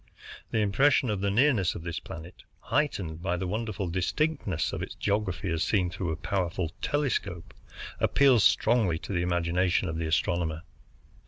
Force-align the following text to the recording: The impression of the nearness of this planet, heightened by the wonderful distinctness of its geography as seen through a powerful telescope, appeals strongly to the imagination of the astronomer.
The 0.49 0.57
impression 0.61 1.11
of 1.11 1.21
the 1.21 1.29
nearness 1.29 1.75
of 1.75 1.83
this 1.83 1.99
planet, 1.99 2.41
heightened 2.59 3.21
by 3.21 3.37
the 3.37 3.45
wonderful 3.45 3.87
distinctness 3.87 4.73
of 4.73 4.81
its 4.81 4.95
geography 4.95 5.51
as 5.51 5.61
seen 5.61 5.91
through 5.91 6.09
a 6.09 6.15
powerful 6.15 6.71
telescope, 6.81 7.53
appeals 7.99 8.43
strongly 8.43 8.97
to 8.97 9.13
the 9.13 9.21
imagination 9.21 9.87
of 9.89 9.99
the 9.99 10.07
astronomer. 10.07 10.63